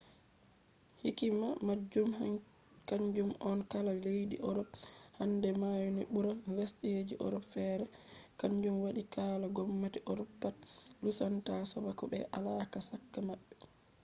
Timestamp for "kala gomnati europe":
9.15-10.33